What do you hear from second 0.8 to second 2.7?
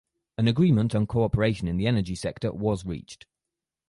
on cooperation in the energy sector